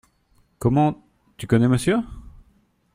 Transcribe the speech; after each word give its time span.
Comment, 0.57 1.05
tu 1.37 1.45
connais 1.45 1.67
monsieur? 1.67 1.99